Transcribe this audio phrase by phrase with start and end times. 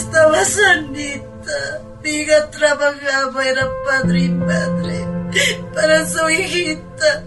[0.00, 1.58] estaba sanita.
[2.02, 5.06] Mi hija trabajaba, era padre y madre
[5.74, 7.24] para su hijita.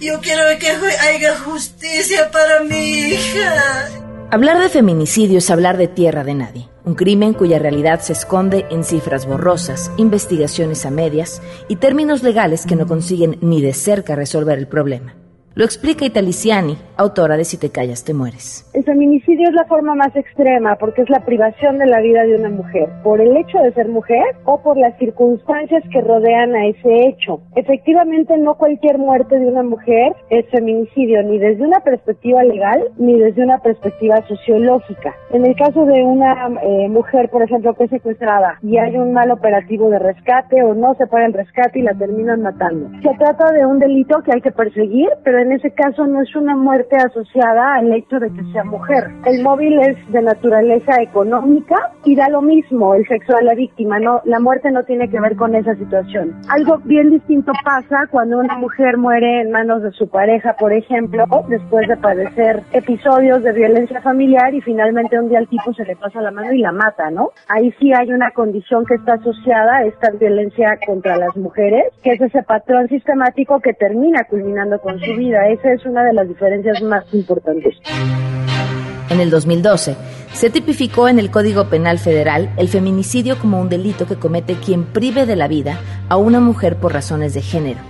[0.00, 3.88] Yo quiero que haya justicia para mi hija.
[4.30, 8.66] Hablar de feminicidio es hablar de tierra de nadie, un crimen cuya realidad se esconde
[8.70, 14.16] en cifras borrosas, investigaciones a medias y términos legales que no consiguen ni de cerca
[14.16, 15.14] resolver el problema.
[15.54, 18.68] Lo explica Italiciani, autora de Si te callas te mueres.
[18.74, 22.36] El feminicidio es la forma más extrema porque es la privación de la vida de
[22.36, 26.66] una mujer, por el hecho de ser mujer o por las circunstancias que rodean a
[26.66, 27.40] ese hecho.
[27.56, 33.18] Efectivamente, no cualquier muerte de una mujer es feminicidio, ni desde una perspectiva legal ni
[33.18, 35.14] desde una perspectiva sociológica.
[35.30, 39.12] En el caso de una eh, mujer, por ejemplo, que es secuestrada y hay un
[39.12, 42.88] mal operativo de rescate o no se paga el rescate y la terminan matando.
[43.02, 46.34] Se trata de un delito que hay que perseguir, pero en ese caso no es
[46.36, 49.10] una muerte asociada al hecho de que sea mujer.
[49.26, 53.98] El móvil es de naturaleza económica y da lo mismo el sexo de la víctima,
[53.98, 56.34] no, la muerte no tiene que ver con esa situación.
[56.48, 61.24] Algo bien distinto pasa cuando una mujer muere en manos de su pareja, por ejemplo,
[61.48, 65.96] después de padecer episodios de violencia familiar y finalmente un día al tipo se le
[65.96, 67.30] pasa la mano y la mata, ¿no?
[67.48, 72.12] Ahí sí hay una condición que está asociada a esta violencia contra las mujeres, que
[72.12, 76.28] es ese patrón sistemático que termina culminando con su vida esa es una de las
[76.28, 77.74] diferencias más importantes.
[79.10, 79.94] En el 2012,
[80.32, 84.84] se tipificó en el Código Penal Federal el feminicidio como un delito que comete quien
[84.84, 87.80] prive de la vida a una mujer por razones de género.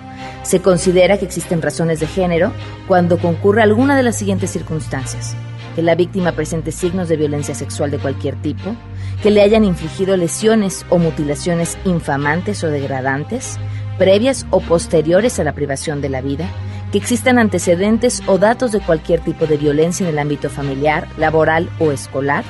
[0.42, 2.52] Se considera que existen razones de género
[2.88, 5.36] cuando concurre alguna de las siguientes circunstancias.
[5.76, 8.74] Que la víctima presente signos de violencia sexual de cualquier tipo,
[9.22, 13.58] que le hayan infligido lesiones o mutilaciones infamantes o degradantes,
[13.96, 16.48] previas o posteriores a la privación de la vida,
[16.92, 21.70] que existan antecedentes o datos de cualquier tipo de violencia en el ámbito familiar, laboral
[21.78, 22.44] o escolar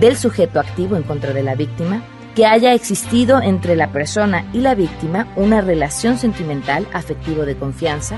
[0.00, 2.02] del sujeto activo en contra de la víctima,
[2.34, 8.16] que haya existido entre la persona y la víctima una relación sentimental, afectivo de confianza,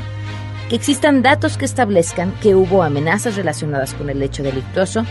[0.70, 5.04] que existan datos que establezcan que hubo amenazas relacionadas con el hecho delictuoso,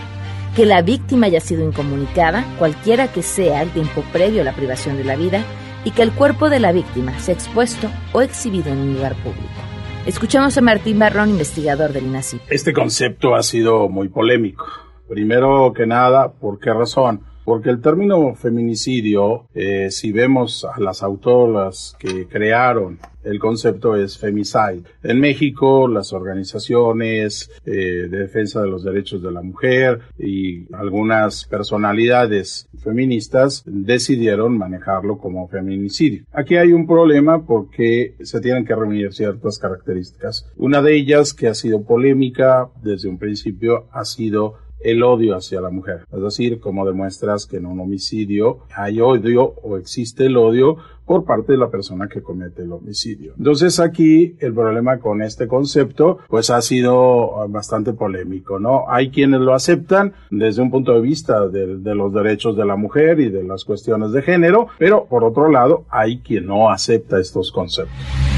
[0.56, 4.98] que la víctima haya sido incomunicada, cualquiera que sea el tiempo previo a la privación
[4.98, 5.44] de la vida,
[5.84, 9.65] y que el cuerpo de la víctima sea expuesto o exhibido en un lugar público.
[10.06, 12.40] Escuchamos a Martín Barrón, investigador del INACI.
[12.52, 14.68] Este concepto ha sido muy polémico.
[15.10, 17.22] Primero que nada, ¿por qué razón?
[17.45, 24.17] Porque el término feminicidio, eh, si vemos a las autoras que crearon el concepto es
[24.17, 24.83] femicide.
[25.03, 31.45] En México, las organizaciones eh, de defensa de los derechos de la mujer y algunas
[31.45, 36.23] personalidades feministas decidieron manejarlo como feminicidio.
[36.31, 40.47] Aquí hay un problema porque se tienen que reunir ciertas características.
[40.56, 45.62] Una de ellas que ha sido polémica desde un principio ha sido el odio hacia
[45.62, 46.06] la mujer.
[46.12, 51.23] Es decir, como demuestras que en un homicidio hay odio o existe el odio por
[51.23, 53.34] parte de la persona que comete el homicidio.
[53.38, 58.85] Entonces aquí el problema con este concepto pues ha sido bastante polémico, ¿no?
[58.90, 62.75] Hay quienes lo aceptan desde un punto de vista de, de los derechos de la
[62.75, 67.19] mujer y de las cuestiones de género, pero por otro lado hay quien no acepta
[67.19, 68.34] estos conceptos.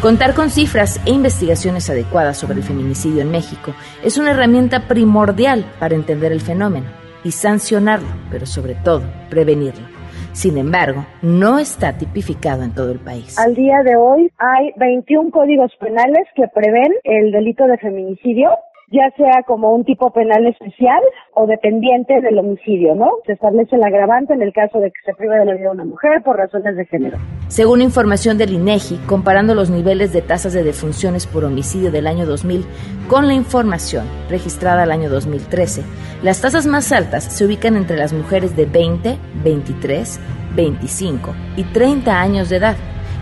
[0.00, 3.72] Contar con cifras e investigaciones adecuadas sobre el feminicidio en México
[4.04, 6.86] es una herramienta primordial para entender el fenómeno
[7.24, 9.84] y sancionarlo, pero sobre todo prevenirlo.
[10.34, 13.36] Sin embargo, no está tipificado en todo el país.
[13.40, 18.50] Al día de hoy hay 21 códigos penales que prevén el delito de feminicidio
[18.90, 21.00] ya sea como un tipo penal especial
[21.34, 23.10] o dependiente del homicidio, ¿no?
[23.26, 25.72] Se establece el agravante en el caso de que se prive de la vida a
[25.72, 27.18] una mujer por razones de género.
[27.48, 32.24] Según información del INEGI, comparando los niveles de tasas de defunciones por homicidio del año
[32.24, 32.64] 2000
[33.08, 35.82] con la información registrada al año 2013,
[36.22, 40.20] las tasas más altas se ubican entre las mujeres de 20, 23,
[40.56, 42.76] 25 y 30 años de edad,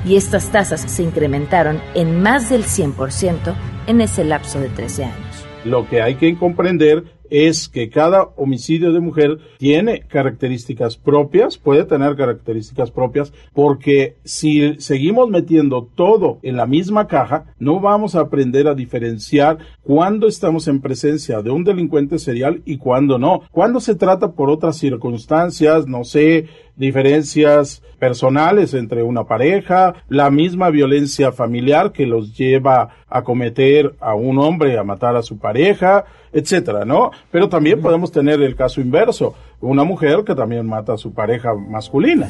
[0.05, 3.55] y estas tasas se incrementaron en más del 100%
[3.89, 5.26] en ese lapso de 13 años.
[5.67, 11.85] Lo que hay que comprender es que cada homicidio de mujer tiene características propias, puede
[11.85, 18.21] tener características propias, porque si seguimos metiendo todo en la misma caja, no vamos a
[18.21, 23.43] aprender a diferenciar cuándo estamos en presencia de un delincuente serial y cuándo no.
[23.51, 26.47] Cuando se trata por otras circunstancias, no sé,
[26.77, 34.15] diferencias personales entre una pareja, la misma violencia familiar que los lleva a cometer a
[34.15, 37.11] un hombre a matar a su pareja, etcétera, ¿no?
[37.31, 41.55] Pero también podemos tener el caso inverso, una mujer que también mata a su pareja
[41.55, 42.29] masculina.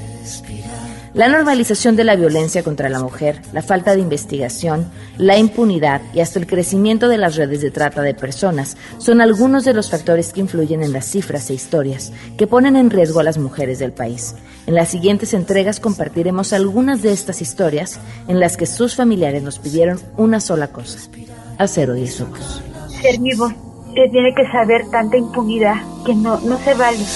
[1.17, 6.21] La normalización de la violencia contra la mujer, la falta de investigación, la impunidad y
[6.21, 10.35] hasta el crecimiento de las redes de trata de personas son algunos de los factores
[10.35, 13.93] que influyen en las cifras e historias que ponen en riesgo a las mujeres del
[13.93, 14.35] país.
[14.67, 17.99] En las siguientes entregas compartiremos algunas de estas historias
[18.29, 20.99] en las que sus familiares nos pidieron una sola cosa,
[21.57, 22.63] hacer oír su voz.
[23.01, 23.55] Ser mi voz,
[23.95, 27.07] se tiene que saber tanta impunidad que no, no se vale.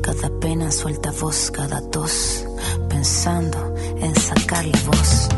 [0.00, 2.46] Cada pena suelta voz, cada tos,
[2.88, 5.28] pensando en sacarle voz.